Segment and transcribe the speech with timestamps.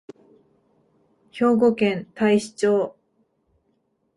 [1.31, 2.95] 兵庫県太子町